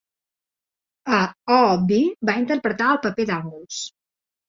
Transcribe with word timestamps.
A 1.19 1.19
"Oobi", 1.57 2.01
va 2.33 2.37
interpretar 2.43 2.91
el 2.97 3.01
paper 3.09 3.31
d'Angus. 3.33 3.89